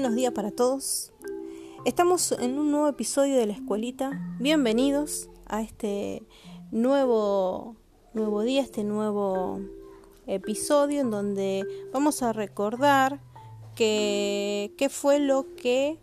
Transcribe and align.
buenos 0.00 0.14
días 0.14 0.32
para 0.32 0.52
todos. 0.52 1.10
Estamos 1.84 2.30
en 2.30 2.56
un 2.56 2.70
nuevo 2.70 2.86
episodio 2.86 3.36
de 3.36 3.46
la 3.46 3.54
escuelita. 3.54 4.36
Bienvenidos 4.38 5.28
a 5.46 5.60
este 5.60 6.22
nuevo, 6.70 7.74
nuevo 8.14 8.42
día, 8.42 8.62
este 8.62 8.84
nuevo 8.84 9.58
episodio 10.28 11.00
en 11.00 11.10
donde 11.10 11.66
vamos 11.92 12.22
a 12.22 12.32
recordar 12.32 13.20
qué 13.74 14.88
fue 14.88 15.18
lo 15.18 15.52
que 15.56 15.98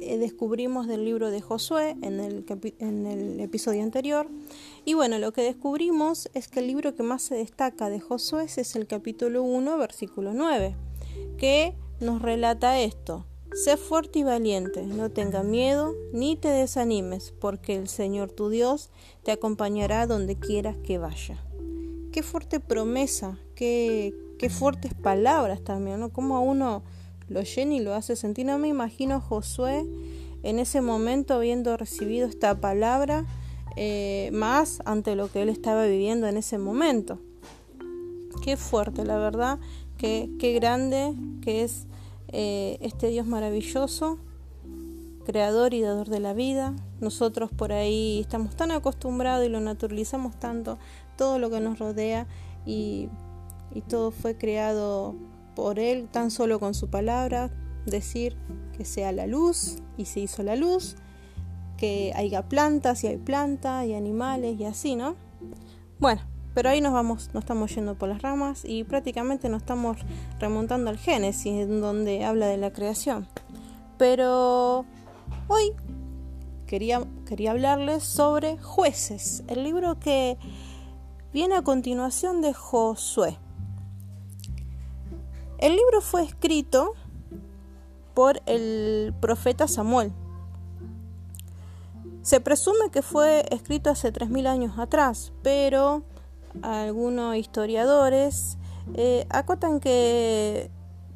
eh, 0.00 0.18
descubrimos 0.18 0.88
del 0.88 1.04
libro 1.04 1.30
de 1.30 1.40
Josué 1.40 1.96
en 2.02 2.18
el, 2.18 2.44
en 2.80 3.06
el 3.06 3.38
episodio 3.38 3.84
anterior. 3.84 4.28
Y 4.84 4.94
bueno, 4.94 5.20
lo 5.20 5.32
que 5.32 5.42
descubrimos 5.42 6.28
es 6.34 6.48
que 6.48 6.58
el 6.58 6.66
libro 6.66 6.96
que 6.96 7.04
más 7.04 7.22
se 7.22 7.36
destaca 7.36 7.88
de 7.88 8.00
Josué 8.00 8.46
es 8.46 8.74
el 8.74 8.88
capítulo 8.88 9.44
1, 9.44 9.78
versículo 9.78 10.32
9, 10.34 10.74
que 11.38 11.76
nos 12.00 12.20
relata 12.20 12.80
esto. 12.80 13.27
Sé 13.52 13.76
fuerte 13.76 14.20
y 14.20 14.22
valiente, 14.24 14.82
no 14.86 15.10
tenga 15.10 15.42
miedo 15.42 15.94
ni 16.12 16.36
te 16.36 16.48
desanimes, 16.48 17.32
porque 17.40 17.76
el 17.76 17.88
Señor 17.88 18.30
tu 18.30 18.50
Dios 18.50 18.90
te 19.24 19.32
acompañará 19.32 20.06
donde 20.06 20.36
quieras 20.36 20.76
que 20.76 20.98
vaya. 20.98 21.42
Qué 22.12 22.22
fuerte 22.22 22.60
promesa, 22.60 23.38
qué, 23.54 24.14
qué 24.38 24.50
fuertes 24.50 24.94
palabras 24.94 25.62
también, 25.64 25.98
¿no? 26.00 26.10
Como 26.10 26.36
a 26.36 26.40
uno 26.40 26.82
lo 27.28 27.42
llena 27.42 27.74
y 27.74 27.80
lo 27.80 27.94
hace 27.94 28.16
sentir. 28.16 28.46
No 28.46 28.58
me 28.58 28.68
imagino 28.68 29.16
a 29.16 29.20
Josué 29.20 29.86
en 30.42 30.58
ese 30.58 30.80
momento 30.80 31.34
habiendo 31.34 31.76
recibido 31.76 32.28
esta 32.28 32.60
palabra 32.60 33.26
eh, 33.76 34.30
más 34.32 34.82
ante 34.84 35.16
lo 35.16 35.30
que 35.30 35.42
él 35.42 35.48
estaba 35.48 35.84
viviendo 35.86 36.26
en 36.26 36.36
ese 36.36 36.58
momento. 36.58 37.18
Qué 38.42 38.56
fuerte, 38.56 39.04
la 39.04 39.18
verdad, 39.18 39.58
qué, 39.96 40.30
qué 40.38 40.52
grande 40.52 41.14
que 41.42 41.64
es 41.64 41.86
eh, 42.28 42.78
este 42.80 43.08
Dios 43.08 43.26
maravilloso, 43.26 44.18
creador 45.24 45.74
y 45.74 45.82
dador 45.82 46.08
de 46.08 46.20
la 46.20 46.32
vida. 46.32 46.74
Nosotros 47.00 47.50
por 47.52 47.72
ahí 47.72 48.20
estamos 48.20 48.56
tan 48.56 48.70
acostumbrados 48.70 49.46
y 49.46 49.48
lo 49.48 49.60
naturalizamos 49.60 50.38
tanto, 50.38 50.78
todo 51.16 51.38
lo 51.38 51.50
que 51.50 51.60
nos 51.60 51.78
rodea 51.78 52.26
y, 52.64 53.08
y 53.74 53.80
todo 53.82 54.10
fue 54.10 54.36
creado 54.36 55.14
por 55.54 55.78
Él 55.78 56.08
tan 56.10 56.30
solo 56.30 56.60
con 56.60 56.74
su 56.74 56.88
palabra, 56.88 57.50
decir 57.84 58.36
que 58.76 58.84
sea 58.84 59.12
la 59.12 59.26
luz 59.26 59.78
y 59.96 60.04
se 60.04 60.20
hizo 60.20 60.42
la 60.42 60.56
luz, 60.56 60.96
que 61.76 62.12
haya 62.14 62.48
plantas 62.48 63.04
y 63.04 63.08
hay 63.08 63.16
plantas 63.16 63.86
y 63.86 63.94
animales 63.94 64.58
y 64.58 64.64
así, 64.64 64.96
¿no? 64.96 65.16
Bueno, 65.98 66.22
pero 66.58 66.70
ahí 66.70 66.80
nos 66.80 66.92
vamos, 66.92 67.30
nos 67.34 67.44
estamos 67.44 67.72
yendo 67.72 67.94
por 67.94 68.08
las 68.08 68.20
ramas 68.20 68.64
y 68.64 68.82
prácticamente 68.82 69.48
nos 69.48 69.62
estamos 69.62 69.96
remontando 70.40 70.90
al 70.90 70.98
Génesis, 70.98 71.52
en 71.52 71.80
donde 71.80 72.24
habla 72.24 72.48
de 72.48 72.56
la 72.56 72.72
creación. 72.72 73.28
Pero 73.96 74.84
hoy 75.46 75.72
quería, 76.66 77.00
quería 77.26 77.52
hablarles 77.52 78.02
sobre 78.02 78.58
Jueces, 78.58 79.44
el 79.46 79.62
libro 79.62 80.00
que 80.00 80.36
viene 81.32 81.54
a 81.54 81.62
continuación 81.62 82.42
de 82.42 82.52
Josué. 82.52 83.38
El 85.58 85.76
libro 85.76 86.00
fue 86.00 86.24
escrito 86.24 86.94
por 88.14 88.42
el 88.46 89.14
profeta 89.20 89.68
Samuel. 89.68 90.12
Se 92.22 92.40
presume 92.40 92.90
que 92.90 93.02
fue 93.02 93.46
escrito 93.52 93.90
hace 93.90 94.12
3.000 94.12 94.48
años 94.48 94.76
atrás, 94.76 95.32
pero 95.44 96.02
algunos 96.62 97.36
historiadores 97.36 98.58
eh, 98.94 99.26
acotan 99.30 99.80
que 99.80 100.70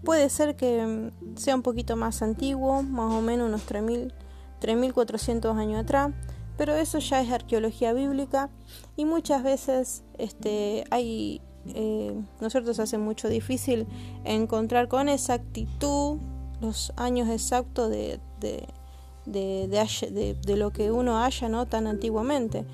puede 0.04 0.28
ser 0.28 0.56
que 0.56 1.10
sea 1.36 1.54
un 1.54 1.62
poquito 1.62 1.96
más 1.96 2.22
antiguo, 2.22 2.82
más 2.82 3.12
o 3.12 3.20
menos 3.20 3.48
unos 3.48 3.66
3.400 3.66 5.56
años 5.56 5.82
atrás, 5.82 6.12
pero 6.56 6.74
eso 6.74 6.98
ya 6.98 7.20
es 7.22 7.30
arqueología 7.30 7.92
bíblica 7.92 8.50
y 8.96 9.04
muchas 9.04 9.42
veces 9.42 10.04
este, 10.18 10.84
hay 10.90 11.40
eh, 11.66 12.20
¿no 12.40 12.46
es 12.46 12.52
cierto? 12.52 12.74
Se 12.74 12.82
hace 12.82 12.98
mucho 12.98 13.28
difícil 13.28 13.86
encontrar 14.24 14.88
con 14.88 15.08
exactitud 15.08 16.18
los 16.60 16.92
años 16.96 17.28
exactos 17.28 17.90
de, 17.90 18.20
de, 18.40 18.66
de, 19.26 20.36
de, 20.44 20.56
lo 20.56 20.72
que 20.72 20.90
uno 20.90 21.22
haya 21.22 21.48
¿no? 21.48 21.66
tan 21.66 21.86
antiguamente. 21.86 22.64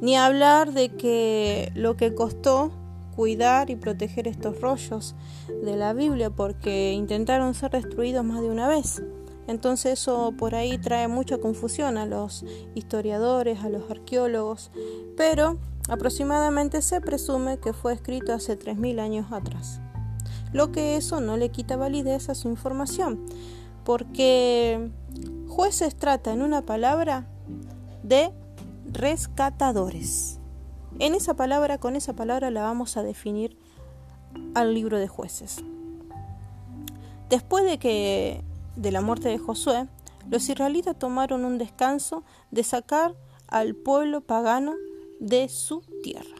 Ni 0.00 0.16
hablar 0.16 0.72
de 0.72 0.90
que 0.90 1.72
lo 1.74 1.96
que 1.96 2.14
costó 2.14 2.72
cuidar 3.16 3.68
y 3.70 3.76
proteger 3.76 4.28
estos 4.28 4.60
rollos 4.60 5.16
de 5.62 5.76
la 5.76 5.92
Biblia 5.92 6.30
porque 6.30 6.92
intentaron 6.92 7.54
ser 7.54 7.72
destruidos 7.72 8.24
más 8.24 8.40
de 8.42 8.48
una 8.48 8.68
vez. 8.68 9.02
Entonces 9.48 10.00
eso 10.00 10.34
por 10.38 10.54
ahí 10.54 10.78
trae 10.78 11.08
mucha 11.08 11.38
confusión 11.38 11.96
a 11.96 12.06
los 12.06 12.44
historiadores, 12.74 13.60
a 13.64 13.70
los 13.70 13.90
arqueólogos, 13.90 14.70
pero 15.16 15.58
Aproximadamente 15.88 16.82
se 16.82 17.00
presume 17.00 17.58
que 17.58 17.72
fue 17.72 17.94
escrito 17.94 18.34
hace 18.34 18.58
3.000 18.58 19.00
años 19.00 19.32
atrás, 19.32 19.80
lo 20.52 20.70
que 20.70 20.96
eso 20.96 21.22
no 21.22 21.38
le 21.38 21.48
quita 21.48 21.76
validez 21.76 22.28
a 22.28 22.34
su 22.34 22.48
información, 22.48 23.24
porque 23.84 24.90
jueces 25.48 25.96
trata 25.96 26.30
en 26.34 26.42
una 26.42 26.60
palabra 26.60 27.26
de 28.02 28.30
rescatadores. 28.92 30.38
En 30.98 31.14
esa 31.14 31.34
palabra, 31.34 31.78
con 31.78 31.96
esa 31.96 32.14
palabra 32.14 32.50
la 32.50 32.62
vamos 32.62 32.96
a 32.96 33.02
definir 33.02 33.56
al 34.54 34.74
libro 34.74 34.98
de 34.98 35.08
jueces. 35.08 35.62
Después 37.28 37.64
de 37.64 37.78
que 37.78 38.42
de 38.76 38.92
la 38.92 39.00
muerte 39.00 39.28
de 39.28 39.38
Josué, 39.38 39.86
los 40.30 40.48
israelitas 40.48 40.98
tomaron 40.98 41.44
un 41.44 41.58
descanso 41.58 42.24
de 42.50 42.64
sacar 42.64 43.14
al 43.46 43.74
pueblo 43.74 44.20
pagano 44.20 44.74
de 45.20 45.48
su 45.48 45.82
tierra. 46.02 46.36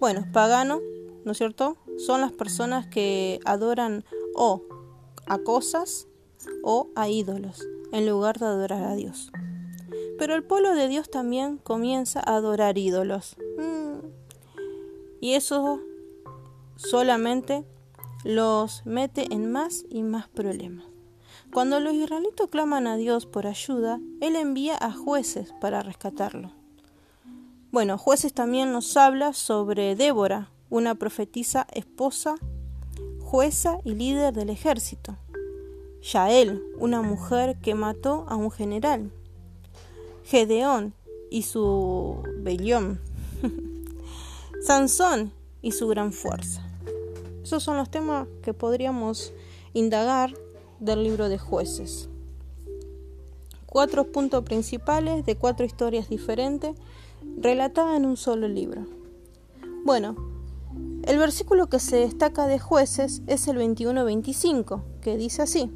Bueno, 0.00 0.26
pagano, 0.32 0.80
¿no 1.24 1.32
es 1.32 1.38
cierto? 1.38 1.76
Son 1.98 2.20
las 2.20 2.32
personas 2.32 2.86
que 2.86 3.40
adoran 3.44 4.04
o 4.34 4.62
a 5.26 5.38
cosas 5.38 6.06
o 6.62 6.88
a 6.94 7.08
ídolos 7.08 7.66
en 7.92 8.06
lugar 8.06 8.38
de 8.38 8.46
adorar 8.46 8.84
a 8.84 8.94
Dios. 8.94 9.30
Pero 10.18 10.34
el 10.34 10.44
pueblo 10.44 10.74
de 10.74 10.88
Dios 10.88 11.10
también 11.10 11.58
comienza 11.58 12.20
a 12.20 12.36
adorar 12.36 12.78
ídolos. 12.78 13.36
Mm. 13.58 14.06
Y 15.20 15.34
eso 15.34 15.80
solamente 16.76 17.64
los 18.24 18.84
mete 18.84 19.32
en 19.32 19.50
más 19.50 19.84
y 19.88 20.02
más 20.02 20.28
problemas. 20.28 20.84
Cuando 21.52 21.80
los 21.80 21.94
israelitos 21.94 22.50
claman 22.50 22.86
a 22.86 22.96
Dios 22.96 23.24
por 23.26 23.46
ayuda, 23.46 24.00
Él 24.20 24.36
envía 24.36 24.76
a 24.78 24.92
jueces 24.92 25.52
para 25.60 25.82
rescatarlo. 25.82 26.52
Bueno, 27.70 27.98
jueces 27.98 28.32
también 28.32 28.72
nos 28.72 28.96
habla 28.96 29.32
sobre 29.32 29.96
Débora, 29.96 30.50
una 30.70 30.94
profetisa 30.94 31.66
esposa, 31.72 32.34
jueza 33.20 33.78
y 33.84 33.94
líder 33.94 34.34
del 34.34 34.50
ejército. 34.50 35.16
Yael, 36.02 36.62
una 36.78 37.02
mujer 37.02 37.58
que 37.60 37.74
mató 37.74 38.26
a 38.28 38.36
un 38.36 38.50
general. 38.50 39.12
Gedeón 40.26 40.92
y 41.30 41.42
su 41.42 42.20
bellón. 42.38 42.98
Sansón 44.60 45.30
y 45.62 45.70
su 45.70 45.86
gran 45.86 46.12
fuerza. 46.12 46.66
Esos 47.44 47.62
son 47.62 47.76
los 47.76 47.92
temas 47.92 48.26
que 48.42 48.52
podríamos 48.52 49.32
indagar 49.72 50.34
del 50.80 51.04
libro 51.04 51.28
de 51.28 51.38
jueces. 51.38 52.08
Cuatro 53.66 54.10
puntos 54.10 54.42
principales 54.42 55.24
de 55.24 55.36
cuatro 55.36 55.64
historias 55.64 56.08
diferentes 56.08 56.74
relatada 57.36 57.96
en 57.96 58.04
un 58.04 58.16
solo 58.16 58.48
libro. 58.48 58.84
Bueno, 59.84 60.16
el 61.04 61.18
versículo 61.18 61.68
que 61.68 61.78
se 61.78 61.98
destaca 61.98 62.48
de 62.48 62.58
jueces 62.58 63.22
es 63.28 63.46
el 63.46 63.58
21-25, 63.58 64.82
que 65.00 65.16
dice 65.16 65.42
así, 65.42 65.70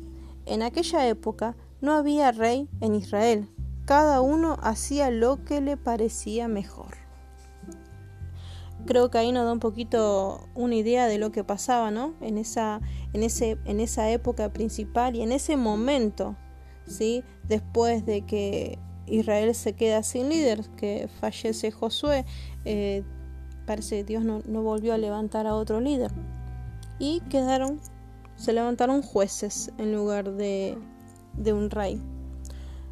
en 0.44 0.62
aquella 0.62 1.06
época 1.06 1.54
no 1.80 1.92
había 1.92 2.32
rey 2.32 2.68
en 2.80 2.96
Israel, 2.96 3.48
cada 3.90 4.20
uno 4.20 4.56
hacía 4.62 5.10
lo 5.10 5.44
que 5.44 5.60
le 5.60 5.76
parecía 5.76 6.46
mejor. 6.46 6.94
Creo 8.86 9.10
que 9.10 9.18
ahí 9.18 9.32
nos 9.32 9.44
da 9.44 9.52
un 9.52 9.58
poquito 9.58 10.48
una 10.54 10.76
idea 10.76 11.08
de 11.08 11.18
lo 11.18 11.32
que 11.32 11.42
pasaba, 11.42 11.90
¿no? 11.90 12.14
En 12.20 12.38
esa, 12.38 12.80
en 13.14 13.24
ese, 13.24 13.58
en 13.64 13.80
esa 13.80 14.08
época 14.08 14.52
principal 14.52 15.16
y 15.16 15.22
en 15.22 15.32
ese 15.32 15.56
momento, 15.56 16.36
¿sí? 16.86 17.24
Después 17.48 18.06
de 18.06 18.24
que 18.24 18.78
Israel 19.08 19.52
se 19.56 19.72
queda 19.72 20.04
sin 20.04 20.28
líder, 20.28 20.68
que 20.76 21.08
fallece 21.20 21.72
Josué, 21.72 22.24
eh, 22.64 23.02
parece 23.66 23.96
que 23.96 24.04
Dios 24.04 24.22
no, 24.22 24.40
volvió 24.62 24.94
a 24.94 24.98
levantar 24.98 25.48
a 25.48 25.56
otro 25.56 25.80
líder. 25.80 26.12
Y 27.00 27.22
quedaron, 27.22 27.80
se 28.36 28.52
levantaron 28.52 29.02
jueces 29.02 29.72
en 29.78 29.92
lugar 29.92 30.30
de, 30.30 30.78
de 31.36 31.52
un 31.52 31.70
rey. 31.70 32.00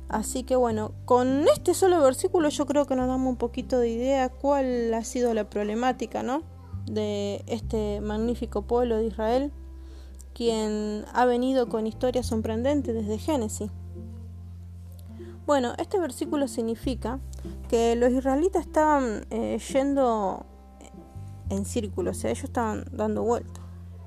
Así 0.09 0.43
que 0.43 0.57
bueno, 0.57 0.93
con 1.05 1.47
este 1.49 1.75
solo 1.75 2.01
versículo 2.03 2.49
yo 2.49 2.67
creo 2.67 2.87
que 2.87 2.97
nos 2.97 3.09
damos 3.09 3.29
un 3.29 3.37
poquito 3.37 3.79
de 3.79 3.91
idea 3.91 4.29
cuál 4.29 4.93
ha 4.95 5.05
sido 5.05 5.35
la 5.35 5.49
problemática, 5.51 6.23
¿no? 6.23 6.43
De 6.87 7.45
este 7.47 8.01
magnífico 8.01 8.63
pueblo 8.63 8.97
de 8.97 9.07
Israel 9.07 9.53
quien 10.39 11.05
ha 11.15 11.25
venido 11.25 11.69
con 11.69 11.89
historias 11.89 12.27
sorprendentes 12.27 12.95
desde 12.95 13.19
Génesis. 13.19 13.73
Bueno, 15.47 15.73
este 15.79 15.99
versículo 15.99 16.47
significa 16.47 17.19
que 17.69 17.97
los 17.97 18.13
israelitas 18.13 18.65
estaban 18.65 19.27
eh, 19.31 19.59
yendo 19.73 20.47
en 21.51 21.65
círculo, 21.65 22.13
o 22.13 22.15
sea, 22.15 22.31
ellos 22.31 22.45
estaban 22.45 22.85
dando 22.93 23.25
vueltas. 23.25 23.65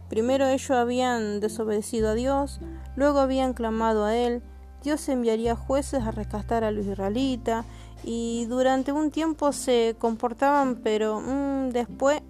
Primero 0.07 0.47
ellos 0.47 0.71
habían 0.71 1.41
desobedecido 1.41 2.11
a 2.11 2.13
Dios, 2.13 2.61
luego 2.95 3.19
habían 3.19 3.53
clamado 3.53 4.05
a 4.05 4.15
Él, 4.15 4.41
Dios 4.83 5.07
enviaría 5.09 5.55
jueces 5.55 6.01
a 6.03 6.11
rescatar 6.11 6.63
a 6.63 6.71
los 6.71 6.85
israelitas 6.85 7.65
y 8.03 8.45
durante 8.45 8.91
un 8.91 9.11
tiempo 9.11 9.51
se 9.51 9.95
comportaban, 9.99 10.77
pero 10.77 11.19
mm, 11.19 11.69
después 11.69 12.21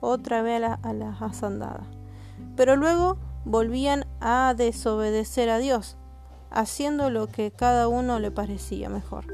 otra 0.00 0.42
vez 0.42 0.62
a, 0.62 0.74
a 0.74 0.92
las 0.92 1.22
asandadas. 1.22 1.86
Pero 2.54 2.76
luego 2.76 3.16
volvían 3.44 4.06
a 4.20 4.54
desobedecer 4.56 5.48
a 5.48 5.58
Dios 5.58 5.96
haciendo 6.50 7.10
lo 7.10 7.28
que 7.28 7.50
cada 7.50 7.88
uno 7.88 8.18
le 8.18 8.30
parecía 8.30 8.88
mejor. 8.88 9.24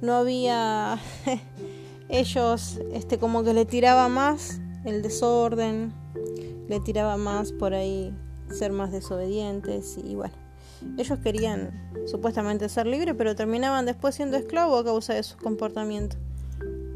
No 0.00 0.14
había 0.14 0.98
ellos 2.08 2.80
este 2.92 3.18
como 3.18 3.42
que 3.42 3.54
le 3.54 3.64
tiraba 3.64 4.08
más 4.08 4.60
el 4.84 5.02
desorden, 5.02 5.92
le 6.68 6.80
tiraba 6.80 7.16
más 7.16 7.52
por 7.52 7.74
ahí 7.74 8.14
ser 8.50 8.72
más 8.72 8.92
desobedientes 8.92 9.98
y 9.98 10.14
bueno, 10.14 10.34
ellos 10.98 11.18
querían 11.18 11.90
supuestamente 12.06 12.68
ser 12.68 12.86
libres, 12.86 13.14
pero 13.16 13.34
terminaban 13.34 13.86
después 13.86 14.14
siendo 14.14 14.36
esclavos 14.36 14.80
a 14.80 14.84
causa 14.84 15.14
de 15.14 15.22
su 15.22 15.36
comportamiento. 15.36 16.16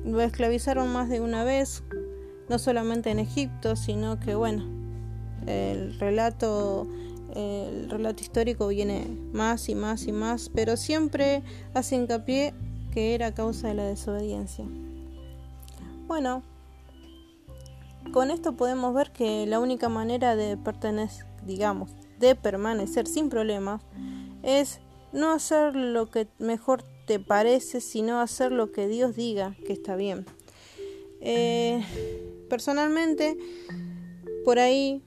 Lo 0.04 0.20
esclavizaron 0.20 0.92
más 0.92 1.08
de 1.08 1.20
una 1.20 1.44
vez, 1.44 1.82
no 2.48 2.58
solamente 2.58 3.10
en 3.10 3.18
Egipto, 3.18 3.76
sino 3.76 4.20
que 4.20 4.34
bueno, 4.34 4.64
el 5.46 5.98
relato 5.98 6.86
el 7.34 7.90
relato 7.90 8.22
histórico 8.22 8.68
viene 8.68 9.06
más 9.32 9.68
y 9.68 9.74
más 9.74 10.06
y 10.06 10.12
más, 10.12 10.50
pero 10.54 10.76
siempre 10.76 11.42
hace 11.74 11.96
hincapié 11.96 12.54
que 12.92 13.14
era 13.14 13.34
causa 13.34 13.68
de 13.68 13.74
la 13.74 13.84
desobediencia. 13.84 14.64
Bueno, 16.06 16.42
con 18.12 18.30
esto 18.30 18.52
podemos 18.52 18.94
ver 18.94 19.10
que 19.10 19.46
la 19.46 19.58
única 19.58 19.88
manera 19.88 20.36
de 20.36 20.56
pertenecer, 20.56 21.26
digamos, 21.44 21.90
de 22.18 22.34
permanecer 22.34 23.06
sin 23.06 23.28
problemas 23.28 23.82
es 24.42 24.80
no 25.12 25.32
hacer 25.32 25.74
lo 25.74 26.10
que 26.10 26.28
mejor 26.38 26.84
te 27.06 27.18
parece, 27.20 27.80
sino 27.80 28.20
hacer 28.20 28.52
lo 28.52 28.72
que 28.72 28.88
Dios 28.88 29.14
diga 29.14 29.56
que 29.66 29.72
está 29.72 29.96
bien. 29.96 30.26
Eh, 31.20 31.82
personalmente, 32.48 33.38
por 34.44 34.58
ahí 34.58 35.02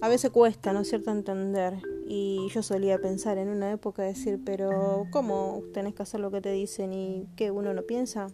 a 0.00 0.08
veces 0.08 0.30
cuesta, 0.30 0.72
¿no 0.72 0.80
es 0.80 0.88
cierto?, 0.88 1.10
entender. 1.10 1.74
Y 2.06 2.48
yo 2.54 2.62
solía 2.62 2.98
pensar 2.98 3.36
en 3.36 3.48
una 3.48 3.70
época 3.70 4.02
decir, 4.02 4.40
pero 4.44 5.06
¿cómo 5.10 5.62
tenés 5.74 5.94
que 5.94 6.02
hacer 6.02 6.20
lo 6.20 6.30
que 6.30 6.40
te 6.40 6.52
dicen 6.52 6.92
y 6.92 7.26
que 7.36 7.50
uno 7.50 7.74
no 7.74 7.82
piensa? 7.82 8.28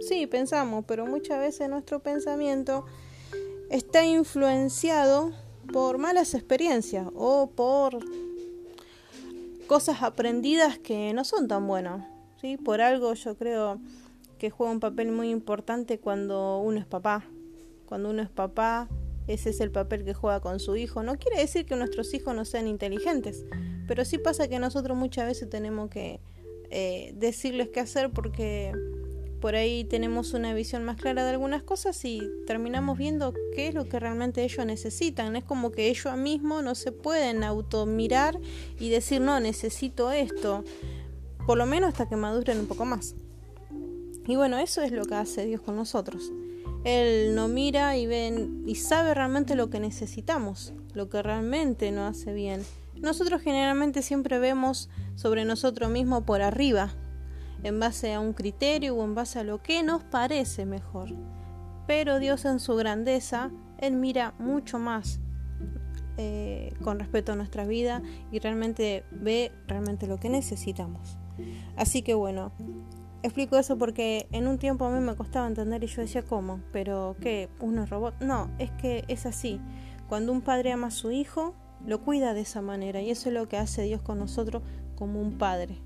Sí, 0.00 0.26
pensamos, 0.26 0.84
pero 0.86 1.06
muchas 1.06 1.38
veces 1.38 1.68
nuestro 1.68 2.00
pensamiento 2.00 2.86
está 3.68 4.04
influenciado 4.04 5.32
por 5.72 5.98
malas 5.98 6.34
experiencias 6.34 7.06
o 7.14 7.50
por 7.50 7.98
cosas 9.66 10.02
aprendidas 10.02 10.78
que 10.78 11.12
no 11.14 11.24
son 11.24 11.48
tan 11.48 11.66
buenas. 11.66 12.06
¿sí? 12.40 12.56
Por 12.56 12.80
algo 12.80 13.14
yo 13.14 13.36
creo 13.36 13.80
que 14.38 14.50
juega 14.50 14.72
un 14.72 14.80
papel 14.80 15.12
muy 15.12 15.30
importante 15.30 15.98
cuando 15.98 16.58
uno 16.58 16.78
es 16.78 16.86
papá. 16.86 17.24
Cuando 17.86 18.10
uno 18.10 18.22
es 18.22 18.30
papá 18.30 18.88
ese 19.30 19.50
es 19.50 19.60
el 19.60 19.70
papel 19.70 20.04
que 20.04 20.12
juega 20.14 20.40
con 20.40 20.58
su 20.58 20.76
hijo. 20.76 21.02
No 21.02 21.16
quiere 21.16 21.40
decir 21.40 21.64
que 21.64 21.76
nuestros 21.76 22.12
hijos 22.14 22.34
no 22.34 22.44
sean 22.44 22.66
inteligentes, 22.66 23.44
pero 23.86 24.04
sí 24.04 24.18
pasa 24.18 24.48
que 24.48 24.58
nosotros 24.58 24.96
muchas 24.96 25.26
veces 25.26 25.48
tenemos 25.48 25.88
que 25.88 26.20
eh, 26.70 27.12
decirles 27.14 27.68
qué 27.68 27.80
hacer 27.80 28.10
porque 28.10 28.72
por 29.40 29.54
ahí 29.54 29.84
tenemos 29.84 30.34
una 30.34 30.52
visión 30.52 30.84
más 30.84 30.96
clara 30.96 31.24
de 31.24 31.30
algunas 31.30 31.62
cosas 31.62 32.04
y 32.04 32.20
terminamos 32.46 32.98
viendo 32.98 33.32
qué 33.54 33.68
es 33.68 33.74
lo 33.74 33.88
que 33.88 33.98
realmente 33.98 34.44
ellos 34.44 34.66
necesitan. 34.66 35.34
Es 35.34 35.44
como 35.44 35.70
que 35.72 35.88
ellos 35.88 36.16
mismos 36.16 36.62
no 36.62 36.74
se 36.74 36.92
pueden 36.92 37.42
automirar 37.42 38.38
y 38.78 38.90
decir, 38.90 39.20
no, 39.20 39.40
necesito 39.40 40.12
esto. 40.12 40.64
Por 41.46 41.56
lo 41.56 41.66
menos 41.66 41.88
hasta 41.88 42.08
que 42.08 42.16
maduren 42.16 42.60
un 42.60 42.66
poco 42.66 42.84
más. 42.84 43.14
Y 44.26 44.36
bueno, 44.36 44.58
eso 44.58 44.82
es 44.82 44.92
lo 44.92 45.06
que 45.06 45.14
hace 45.14 45.46
Dios 45.46 45.62
con 45.62 45.74
nosotros. 45.74 46.30
Él 46.84 47.34
no 47.34 47.48
mira 47.48 47.96
y 47.96 48.06
ve 48.06 48.48
y 48.66 48.74
sabe 48.74 49.14
realmente 49.14 49.54
lo 49.54 49.70
que 49.70 49.80
necesitamos, 49.80 50.72
lo 50.94 51.08
que 51.08 51.22
realmente 51.22 51.90
nos 51.92 52.16
hace 52.16 52.32
bien. 52.32 52.62
Nosotros 52.96 53.40
generalmente 53.40 54.02
siempre 54.02 54.38
vemos 54.38 54.90
sobre 55.14 55.44
nosotros 55.46 55.90
mismos 55.90 56.24
por 56.24 56.42
arriba, 56.42 56.94
en 57.62 57.80
base 57.80 58.14
a 58.14 58.20
un 58.20 58.32
criterio 58.32 58.94
o 58.96 59.04
en 59.04 59.14
base 59.14 59.38
a 59.38 59.44
lo 59.44 59.62
que 59.62 59.82
nos 59.82 60.04
parece 60.04 60.66
mejor. 60.66 61.10
Pero 61.86 62.18
Dios 62.18 62.44
en 62.44 62.60
su 62.60 62.76
grandeza, 62.76 63.50
Él 63.78 63.96
mira 63.96 64.34
mucho 64.38 64.78
más 64.78 65.20
eh, 66.16 66.74
con 66.82 66.98
respecto 66.98 67.32
a 67.32 67.36
nuestra 67.36 67.66
vida 67.66 68.02
y 68.30 68.38
realmente 68.38 69.04
ve 69.10 69.52
realmente 69.66 70.06
lo 70.06 70.18
que 70.18 70.28
necesitamos. 70.28 71.18
Así 71.76 72.02
que 72.02 72.14
bueno, 72.14 72.52
Explico 73.22 73.58
eso 73.58 73.76
porque 73.76 74.26
en 74.32 74.48
un 74.48 74.56
tiempo 74.56 74.86
a 74.86 74.90
mí 74.90 74.98
me 75.04 75.14
costaba 75.14 75.46
entender 75.46 75.84
y 75.84 75.88
yo 75.88 76.00
decía, 76.00 76.22
¿cómo? 76.22 76.60
¿Pero 76.72 77.16
qué? 77.20 77.50
¿Uno 77.60 77.84
es 77.84 77.90
robot? 77.90 78.14
No, 78.20 78.50
es 78.58 78.70
que 78.70 79.04
es 79.08 79.26
así. 79.26 79.60
Cuando 80.08 80.32
un 80.32 80.40
padre 80.40 80.72
ama 80.72 80.86
a 80.86 80.90
su 80.90 81.10
hijo, 81.10 81.54
lo 81.84 82.00
cuida 82.02 82.32
de 82.32 82.40
esa 82.40 82.62
manera 82.62 83.02
y 83.02 83.10
eso 83.10 83.28
es 83.28 83.34
lo 83.34 83.46
que 83.46 83.58
hace 83.58 83.82
Dios 83.82 84.00
con 84.00 84.18
nosotros 84.18 84.62
como 84.96 85.20
un 85.20 85.36
padre. 85.36 85.76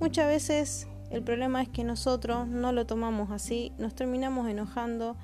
Muchas 0.00 0.26
veces 0.26 0.86
el 1.10 1.22
problema 1.22 1.62
es 1.62 1.68
que 1.68 1.84
nosotros 1.84 2.48
no 2.48 2.72
lo 2.72 2.86
tomamos 2.86 3.30
así, 3.30 3.72
nos 3.78 3.94
terminamos 3.94 4.48
enojando 4.48 5.16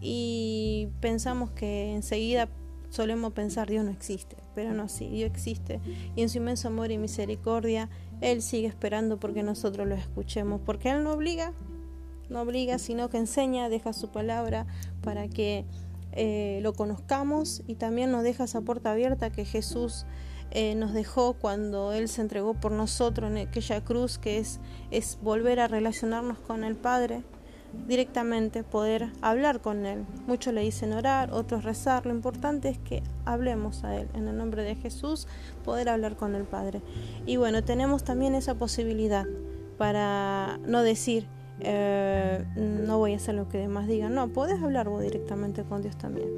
y 0.00 0.88
pensamos 1.00 1.50
que 1.50 1.94
enseguida 1.94 2.48
solemos 2.90 3.32
pensar 3.32 3.68
Dios 3.68 3.84
no 3.84 3.90
existe, 3.90 4.36
pero 4.54 4.72
no, 4.72 4.88
sí, 4.88 5.08
Dios 5.08 5.30
existe. 5.30 5.80
Y 6.14 6.22
en 6.22 6.28
su 6.28 6.38
inmenso 6.38 6.68
amor 6.68 6.90
y 6.90 6.98
misericordia 6.98 7.88
Él 8.20 8.42
sigue 8.42 8.66
esperando 8.66 9.18
porque 9.18 9.42
nosotros 9.42 9.86
lo 9.86 9.94
escuchemos, 9.94 10.60
porque 10.64 10.90
Él 10.90 11.04
no 11.04 11.12
obliga, 11.12 11.52
no 12.28 12.40
obliga, 12.40 12.78
sino 12.78 13.08
que 13.10 13.18
enseña, 13.18 13.68
deja 13.68 13.92
su 13.92 14.10
palabra 14.10 14.66
para 15.02 15.28
que 15.28 15.64
eh, 16.12 16.60
lo 16.62 16.72
conozcamos 16.72 17.62
y 17.66 17.74
también 17.74 18.10
nos 18.10 18.22
deja 18.22 18.44
esa 18.44 18.62
puerta 18.62 18.92
abierta 18.92 19.30
que 19.30 19.44
Jesús 19.44 20.06
eh, 20.50 20.74
nos 20.74 20.92
dejó 20.92 21.34
cuando 21.34 21.92
Él 21.92 22.08
se 22.08 22.22
entregó 22.22 22.54
por 22.54 22.72
nosotros 22.72 23.30
en 23.30 23.38
aquella 23.38 23.84
cruz, 23.84 24.18
que 24.18 24.38
es, 24.38 24.60
es 24.90 25.18
volver 25.22 25.60
a 25.60 25.68
relacionarnos 25.68 26.38
con 26.38 26.64
el 26.64 26.76
Padre 26.76 27.22
directamente 27.86 28.62
poder 28.62 29.10
hablar 29.20 29.60
con 29.60 29.86
Él. 29.86 30.04
Muchos 30.26 30.54
le 30.54 30.62
dicen 30.62 30.92
orar, 30.92 31.32
otros 31.32 31.64
rezar. 31.64 32.06
Lo 32.06 32.12
importante 32.12 32.68
es 32.68 32.78
que 32.78 33.02
hablemos 33.24 33.84
a 33.84 33.96
Él. 33.96 34.08
En 34.14 34.28
el 34.28 34.36
nombre 34.36 34.62
de 34.62 34.74
Jesús, 34.74 35.26
poder 35.64 35.88
hablar 35.88 36.16
con 36.16 36.34
el 36.34 36.44
Padre. 36.44 36.82
Y 37.26 37.36
bueno, 37.36 37.62
tenemos 37.62 38.04
también 38.04 38.34
esa 38.34 38.54
posibilidad 38.54 39.26
para 39.78 40.58
no 40.66 40.82
decir, 40.82 41.26
eh, 41.60 42.44
no 42.56 42.98
voy 42.98 43.12
a 43.12 43.16
hacer 43.16 43.34
lo 43.34 43.48
que 43.48 43.58
demás 43.58 43.86
digan. 43.86 44.14
No, 44.14 44.28
puedes 44.28 44.62
hablar 44.62 44.88
vos 44.88 45.02
directamente 45.02 45.62
con 45.64 45.82
Dios 45.82 45.96
también. 45.96 46.28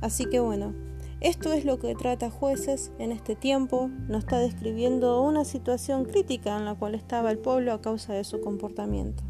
Así 0.00 0.26
que 0.26 0.40
bueno, 0.40 0.74
esto 1.20 1.52
es 1.52 1.64
lo 1.64 1.78
que 1.78 1.94
trata 1.94 2.30
jueces 2.30 2.92
en 2.98 3.10
este 3.10 3.36
tiempo. 3.36 3.88
Nos 4.08 4.20
está 4.20 4.38
describiendo 4.38 5.22
una 5.22 5.44
situación 5.44 6.04
crítica 6.04 6.56
en 6.56 6.66
la 6.66 6.74
cual 6.74 6.94
estaba 6.94 7.30
el 7.30 7.38
pueblo 7.38 7.72
a 7.72 7.80
causa 7.80 8.12
de 8.12 8.22
su 8.22 8.40
comportamiento. 8.40 9.22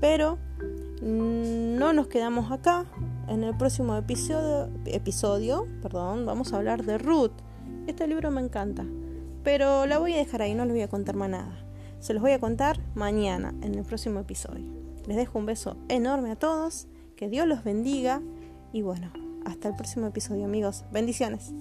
Pero 0.00 0.38
mm, 1.00 1.76
no 1.78 1.94
nos 1.94 2.08
quedamos 2.08 2.52
acá. 2.52 2.84
En 3.28 3.42
el 3.44 3.56
próximo 3.56 3.96
episodio, 3.96 4.70
episodio 4.84 5.66
perdón, 5.82 6.26
vamos 6.26 6.52
a 6.52 6.58
hablar 6.58 6.84
de 6.84 6.98
Ruth. 6.98 7.32
Este 7.86 8.06
libro 8.06 8.30
me 8.30 8.40
encanta, 8.40 8.84
pero 9.42 9.86
la 9.86 9.98
voy 9.98 10.12
a 10.12 10.18
dejar 10.18 10.42
ahí, 10.42 10.54
no 10.54 10.64
les 10.64 10.74
voy 10.74 10.82
a 10.82 10.88
contar 10.88 11.16
más 11.16 11.30
nada. 11.30 11.56
Se 11.98 12.12
los 12.12 12.22
voy 12.22 12.32
a 12.32 12.38
contar 12.38 12.78
mañana 12.94 13.54
en 13.62 13.74
el 13.74 13.84
próximo 13.84 14.20
episodio. 14.20 14.66
Les 15.06 15.16
dejo 15.16 15.38
un 15.38 15.46
beso 15.46 15.76
enorme 15.88 16.30
a 16.30 16.36
todos, 16.36 16.88
que 17.16 17.28
Dios 17.28 17.46
los 17.46 17.64
bendiga 17.64 18.20
y 18.72 18.82
bueno, 18.82 19.10
hasta 19.46 19.68
el 19.68 19.76
próximo 19.76 20.06
episodio 20.06 20.44
amigos. 20.44 20.84
Bendiciones. 20.92 21.52